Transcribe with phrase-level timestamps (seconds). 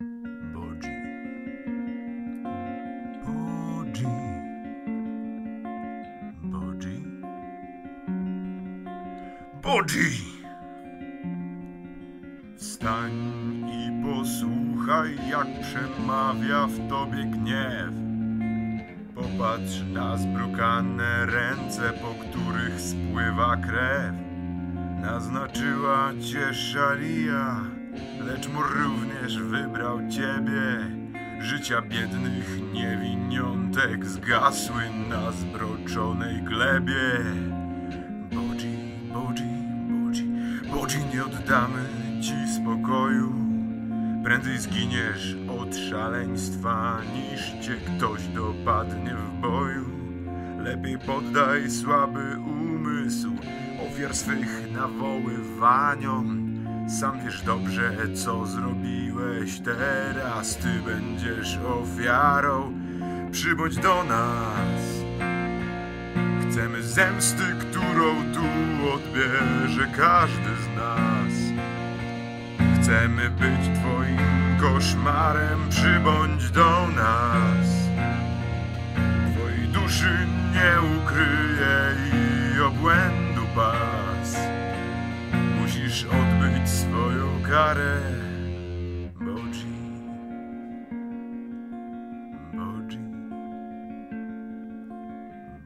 [0.00, 0.90] Bodzi.
[3.24, 4.06] Bodzi.
[6.42, 7.02] Bodzi.
[9.62, 10.10] Bodzi.
[12.56, 13.12] Wstań
[13.68, 17.94] i posłuchaj, jak przemawia w tobie gniew.
[19.14, 24.14] Popatrz na zbrukane ręce, po których spływa krew.
[25.02, 27.60] Naznaczyła cię szalia,
[28.20, 30.96] lecz mu również wybrał ciebie.
[31.40, 37.02] Życia biednych niewiniątek zgasły na zbroczonej glebie.
[38.32, 38.78] Bodzi,
[39.12, 39.44] bodzi,
[39.90, 40.28] bodzi,
[40.72, 41.82] bodzi, nie oddamy
[42.22, 43.32] ci spokoju.
[44.24, 49.86] Prędzej zginiesz od szaleństwa, niż cię ktoś dopadnie w boju.
[50.58, 53.30] Lepiej poddaj słaby umysł
[53.86, 56.55] ofiar swych nawoływaniom.
[56.88, 62.72] Sam wiesz dobrze, co zrobiłeś teraz, ty będziesz ofiarą.
[63.32, 64.82] Przybądź do nas.
[66.42, 68.44] Chcemy zemsty, którą tu
[68.94, 71.62] odbierze każdy z nas.
[72.80, 74.18] Chcemy być twoim
[74.60, 77.66] koszmarem, przybądź do nas.
[79.34, 83.95] Twojej duszy nie ukryje i obłędu pas.
[85.86, 88.00] Musisz odbyć swoją karę.
[89.20, 89.66] Bodzi.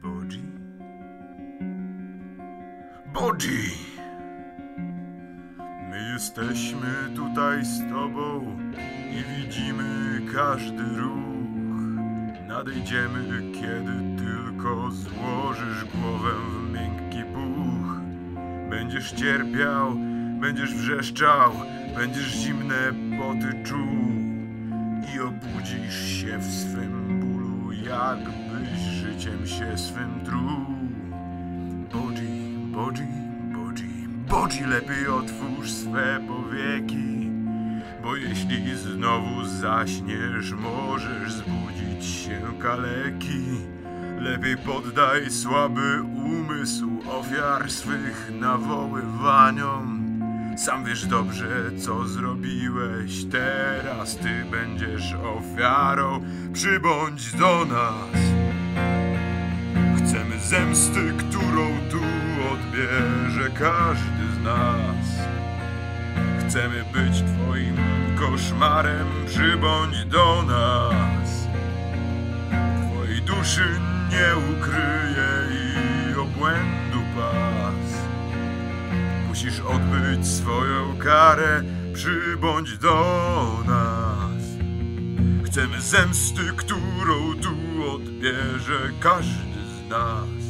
[0.01, 0.43] Bodzi.
[3.13, 3.71] Bodzi.
[5.89, 8.57] My jesteśmy tutaj z Tobą
[9.11, 11.21] i widzimy każdy ruch.
[12.47, 17.00] Nadejdziemy, kiedy tylko złożysz głowę w miękki puch.
[18.91, 19.95] Będziesz cierpiał,
[20.39, 21.51] będziesz wrzeszczał,
[21.95, 23.87] będziesz zimne poty czuł
[25.15, 30.65] i obudzisz się w swym bólu, jakbyś życiem się swym truł.
[31.93, 33.07] Bodzi, bodzi,
[33.53, 37.29] bodzi, bodzi, lepiej otwórz swe powieki,
[38.03, 43.80] bo jeśli znowu zaśniesz, możesz zbudzić się kaleki.
[44.21, 50.01] Lepiej poddaj słaby umysł ofiar swych nawoływaniom.
[50.57, 56.21] Sam wiesz dobrze, co zrobiłeś, teraz ty będziesz ofiarą.
[56.53, 58.21] Przybądź do nas.
[59.97, 62.01] Chcemy zemsty, którą tu
[62.53, 65.05] odbierze każdy z nas.
[66.39, 67.75] Chcemy być twoim
[68.19, 71.47] koszmarem, przybądź do nas.
[72.91, 73.63] Twojej duszy
[74.11, 78.01] nie ukryje i obłędu pas.
[79.27, 81.63] Musisz odbyć swoją karę,
[81.93, 84.43] przybądź do nas.
[85.45, 87.55] Chcemy zemsty, którą tu
[87.95, 90.41] odbierze każdy z nas.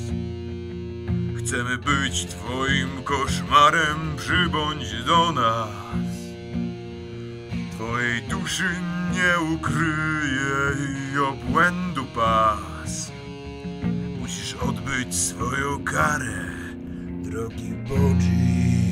[1.37, 6.11] Chcemy być twoim koszmarem, przybądź do nas.
[7.75, 8.69] Twojej duszy
[9.13, 10.55] nie ukryje
[11.13, 12.60] i obłędu pas.
[15.01, 16.45] Odbyć swoją karę,
[17.23, 18.90] drogi Bodzi.